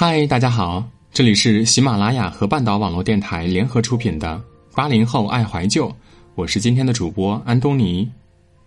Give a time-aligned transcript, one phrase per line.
[0.00, 4.40] 嗨，大家好，这里是喜马拉雅和半岛网络电台联合出品的
[4.76, 5.88] 《八零后爱怀旧》，
[6.36, 8.08] 我是今天的主播安东尼。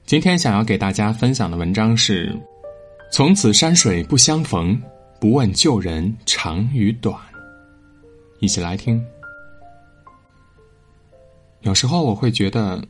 [0.05, 2.37] 今天想要给大家分享的文章是：
[3.13, 4.77] 从此山水不相逢，
[5.21, 7.17] 不问旧人长与短。
[8.41, 9.01] 一起来听。
[11.61, 12.83] 有时候我会觉得，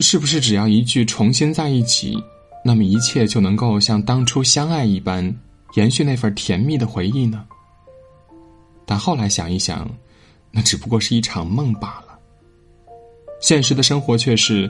[0.00, 2.20] 是不是只要一句“重新在一起”，
[2.64, 5.32] 那么一切就能够像当初相爱一般，
[5.74, 7.44] 延续那份甜蜜的回忆呢？
[8.90, 9.86] 但后来想一想，
[10.50, 12.18] 那只不过是一场梦罢了。
[13.38, 14.68] 现实的生活却是，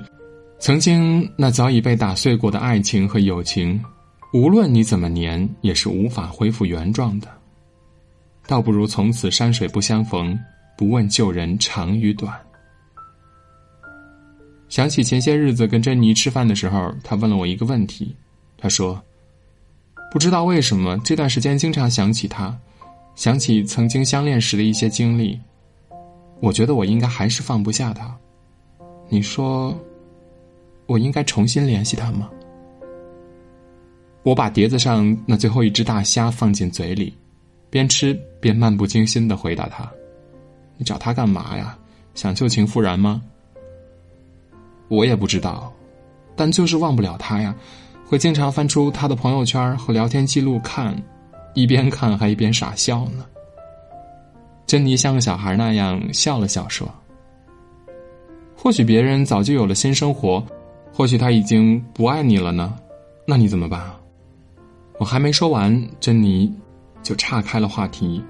[0.59, 3.81] 曾经那早已被打碎过的爱情和友情，
[4.33, 7.29] 无论你怎么粘，也是无法恢复原状的。
[8.49, 10.37] 倒不如从此山水不相逢，
[10.77, 12.37] 不问旧人长与短。
[14.69, 18.17] 想起前些日子跟珍妮吃饭的时候，她问了我一个问题，
[18.57, 19.01] 她说
[20.11, 22.59] ：“不知道为什么这段时间经常想起他。”
[23.19, 25.37] 想起曾经相恋时的一些经历，
[26.39, 28.17] 我觉得我应该还是放不下他。
[29.09, 29.77] 你说，
[30.87, 32.31] 我应该重新联系他吗？
[34.23, 37.13] 我把碟子上那最后一只大虾放进嘴里，
[37.71, 39.91] 边吃边漫不经心的回答他
[40.79, 41.77] ：“你找他干嘛呀？
[42.15, 43.21] 想旧情复燃吗？”
[44.87, 45.73] 我也不知道，
[46.37, 47.53] 但就是忘不了他呀，
[48.07, 50.97] 会经常翻出他的朋友圈和聊天记录看。
[51.61, 53.27] 一边看还一边傻笑呢。
[54.67, 56.89] 珍妮像个小孩那样笑了笑，说
[58.55, 60.45] ：“或许别人早就有了新生活，
[60.93, 62.77] 或许他已经不爱你了呢。
[63.27, 63.83] 那你怎么办？”
[64.99, 66.53] 我还没说完，珍妮
[67.03, 68.23] 就岔开了话题。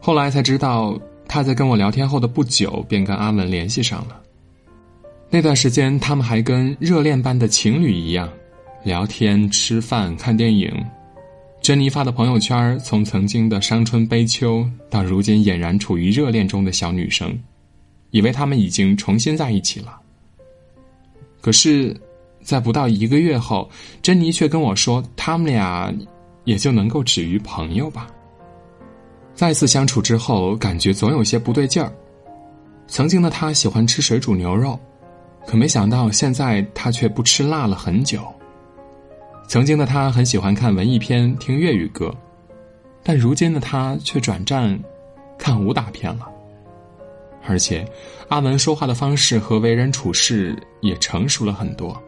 [0.00, 4.20] 后来才知道，他在跟我聊天后的不久，便跟阿文联系上了。
[5.30, 8.28] 那段时间，他们还跟热恋般的情侣一样，
[8.84, 10.70] 聊天、吃饭、看电影。
[11.64, 17.34] 珍妮发的朋友圈，从曾经的伤春悲秋，到如今俨然处于热恋中的小女生，
[18.10, 19.98] 以为他们已经重新在一起了。
[21.40, 21.98] 可是，
[22.42, 23.66] 在不到一个月后，
[24.02, 25.90] 珍妮却跟我说，他们俩
[26.44, 28.08] 也就能够止于朋友吧。
[29.34, 31.90] 再次相处之后，感觉总有些不对劲儿。
[32.88, 34.78] 曾经的他喜欢吃水煮牛肉，
[35.46, 38.22] 可没想到现在他却不吃辣了很久。
[39.46, 42.14] 曾经的他很喜欢看文艺片、听粤语歌，
[43.02, 44.78] 但如今的他却转战
[45.38, 46.28] 看武打片了。
[47.46, 47.86] 而且，
[48.28, 52.02] 阿文说话的方式和为人处事也成熟了很多。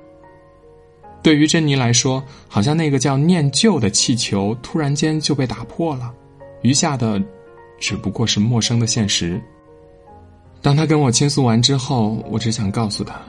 [1.22, 6.12] 对于珍妮来说，好像那个叫念旧的气球突然间就被打破了，
[6.62, 7.22] 余下的
[7.78, 9.40] 只不过是陌生的现实。
[10.62, 13.20] 当他跟我倾诉完之后，我只想告诉他：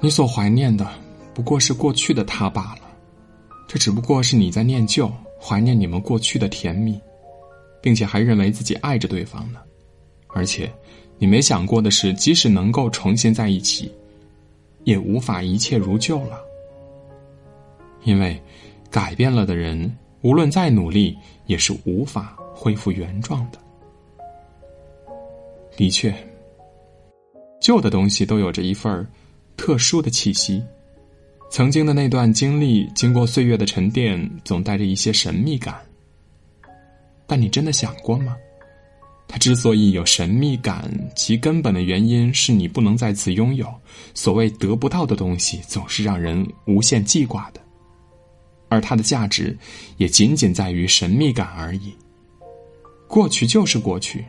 [0.00, 0.86] 你所怀念的。
[1.34, 2.82] 不过是过去的他罢了，
[3.66, 6.98] 这只不过是你在念旧，怀念你们过去的甜蜜，
[7.82, 9.60] 并且还认为自己爱着对方呢。
[10.28, 10.72] 而且，
[11.18, 13.92] 你没想过的是，即使能够重新在一起，
[14.84, 16.40] 也无法一切如旧了。
[18.04, 18.40] 因为，
[18.90, 21.16] 改变了的人，无论再努力，
[21.46, 23.58] 也是无法恢复原状的。
[25.76, 26.14] 的确，
[27.60, 29.04] 旧的东西都有着一份
[29.56, 30.62] 特殊的气息。
[31.54, 35.80] 曾经的那段经历，经过岁月的沉淀，总带着一些神秘感。
[37.28, 38.34] 但你真的想过吗？
[39.28, 43.72] 它之所以有神秘感，其根本的原因是你不能再次拥有。
[44.14, 47.60] 所谓得不到的东西，总是让人无限记挂的，
[48.68, 49.56] 而它的价值，
[49.96, 51.94] 也仅仅在于神秘感而已。
[53.06, 54.24] 过去就是过去，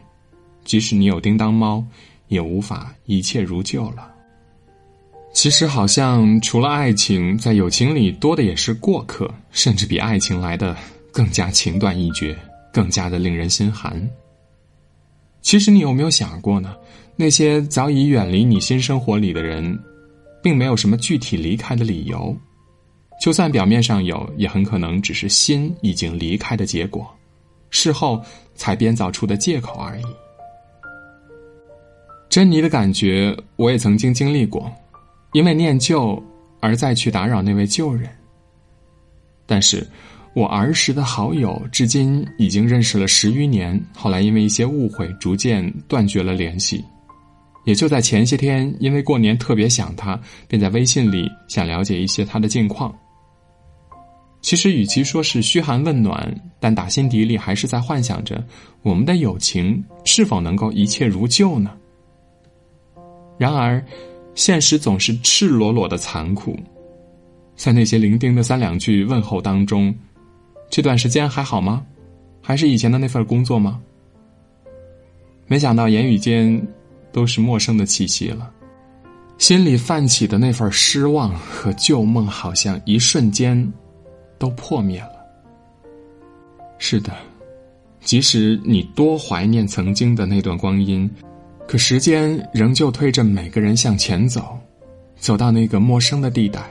[0.64, 1.84] 即使你有叮当猫，
[2.28, 4.14] 也无法一切如旧了。
[5.36, 10.74] 其实，好像除了爱情，在友情里多的也是过客，甚至比爱情来的
[11.12, 12.34] 更加情断意绝，
[12.72, 14.10] 更加的令人心寒。
[15.42, 16.74] 其实，你有没有想过呢？
[17.18, 19.78] 那些早已远离你新生活里的人，
[20.42, 22.36] 并没有什么具体离开的理由，
[23.22, 27.06] 就算表面上有，也很可能只是心已经离开的结果，
[27.70, 28.24] 事后
[28.56, 30.04] 才编造出的借口而已。
[32.30, 34.72] 珍妮的感觉，我也曾经经历过。
[35.36, 36.18] 因为念旧
[36.62, 38.10] 而再去打扰那位旧人，
[39.46, 39.86] 但是，
[40.34, 46.82] 我儿时的好友至今已经认识了十余年，后来因为一些误会，逐渐断绝了联系。
[47.66, 50.18] 也就在前些天，因为过年特别想他，
[50.48, 52.96] 便在微信里想了解一些他的近况。
[54.40, 58.42] 其实，与其说是嘘寒问暖，但打心底里还是在幻想着
[58.84, 61.72] 我们的友情是否能够一切如旧呢？
[63.38, 63.86] 然而。
[64.36, 66.56] 现实总是赤裸裸的残酷，
[67.56, 69.96] 在那些零丁的三两句问候当中，
[70.70, 71.86] 这段时间还好吗？
[72.42, 73.82] 还是以前的那份工作吗？
[75.48, 76.62] 没想到言语间
[77.12, 78.52] 都是陌生的气息了，
[79.38, 83.72] 心里泛起的那份失望和旧梦，好像一瞬间
[84.38, 85.12] 都破灭了。
[86.78, 87.14] 是的，
[88.02, 91.10] 即使你多怀念曾经的那段光阴，
[91.68, 94.58] 可时间仍旧推着每个人向前走，
[95.18, 96.62] 走到那个陌生的地带。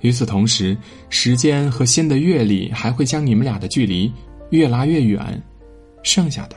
[0.00, 0.76] 与此同时，
[1.10, 4.12] 时间和新的阅历还会将你们俩的距离
[4.50, 5.40] 越拉越远，
[6.02, 6.56] 剩下的，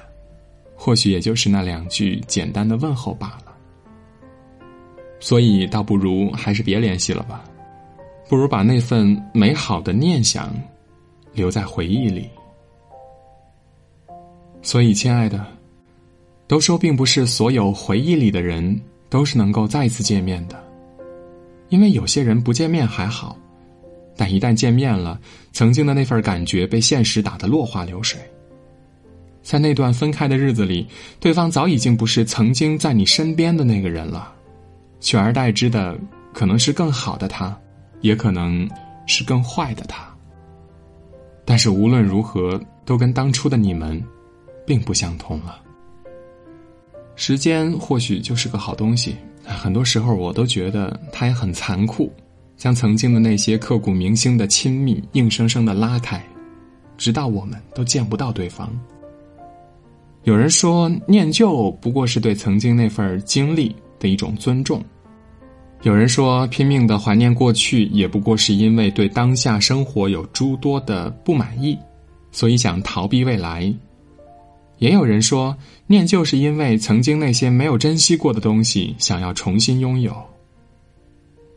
[0.76, 3.54] 或许也就是那两句简单的问候罢了。
[5.20, 7.44] 所以，倒不如还是别联系了吧，
[8.30, 10.54] 不如把那份美好的念想
[11.34, 12.30] 留在回忆里。
[14.62, 15.46] 所以，亲爱的，
[16.48, 18.80] 都说并不是所有回忆里的人
[19.10, 20.62] 都是能够再次见面的。
[21.70, 23.36] 因为有些人不见面还好，
[24.16, 25.20] 但一旦见面了，
[25.54, 28.20] 曾经的那份感觉被现实打得落花流水。
[29.42, 30.88] 在那段分开的日子里，
[31.20, 34.32] 对方早已经不是曾经在你身边的那个人了，
[35.00, 35.98] 取而代之的
[36.32, 37.58] 可能是更好的他，
[38.02, 38.70] 也可能
[39.08, 40.08] 是更坏的他。
[41.44, 44.02] 但是无论如何，都跟当初的你们
[44.66, 45.60] 并不相同了。
[47.16, 49.16] 时间或许就是个好东西。
[49.46, 52.12] 很多时候，我都觉得它也很残酷，
[52.56, 56.24] 将曾经的那些刻骨铭心的亲密硬生生的拉开，
[56.98, 58.70] 直到我们都见不到对方。
[60.24, 64.80] 有人说，念旧不过是对曾经那份经历的一种尊重；
[65.82, 71.78] 有人说，拼命的怀念过去，也不过是因为对当下生活有诸多的不满意，
[72.32, 73.74] 所以想逃避未来。
[74.84, 75.56] 也有人说，
[75.88, 80.14] 念旧是因为曾经那些没有珍惜过的东西，想要重新拥有。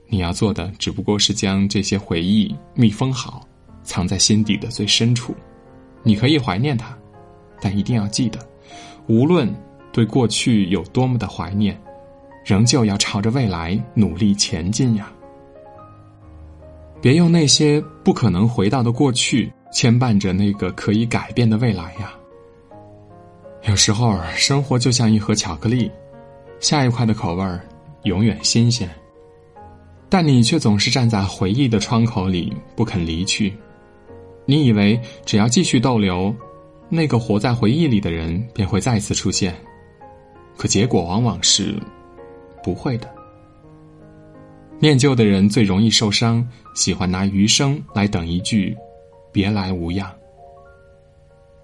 [0.06, 3.44] 你要做的只不过是将这些回忆密封好，
[3.82, 5.34] 藏在心底的最深处。
[6.04, 6.96] 你可以怀念它，
[7.60, 8.38] 但一定要记得，
[9.08, 9.52] 无论
[9.90, 11.76] 对过去有多么的怀念，
[12.44, 15.10] 仍旧要朝着未来努力前进呀！
[17.00, 22.12] 别用那些不可能回到的过去牵绊着那个可以改变的未来呀！
[23.66, 25.90] 有时候，生活就像一盒巧克力，
[26.60, 27.60] 下一块的口味儿
[28.04, 28.88] 永远新鲜，
[30.08, 33.52] 但你却总是站在回忆的窗口里不肯离去。
[34.44, 36.32] 你以为只要继续逗留，
[36.88, 39.52] 那个活在回忆里的人便会再次出现，
[40.56, 41.74] 可结果往往是
[42.62, 43.12] 不会的。
[44.78, 46.46] 念旧的人最容易受伤，
[46.76, 48.76] 喜欢拿余生来等一句
[49.32, 50.08] “别来无恙”。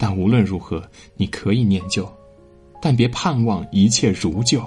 [0.02, 0.82] 但无论如何，
[1.14, 2.12] 你可以念旧，
[2.80, 4.60] 但别盼望一切如旧。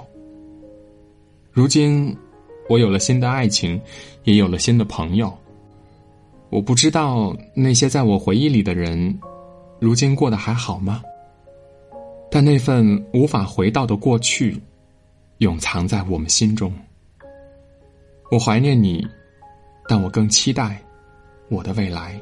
[1.52, 2.16] 如今，
[2.70, 3.78] 我有了新的爱情，
[4.24, 5.30] 也有了新的朋友。
[6.48, 9.20] 我不知道那些在我回忆里的人，
[9.78, 11.02] 如今过得还好吗？
[12.30, 14.58] 但那份无法回到的过去，
[15.36, 16.72] 永藏在我们心中。
[18.30, 19.06] 我怀念你，
[19.86, 20.82] 但我更期待
[21.50, 22.18] 我的未来。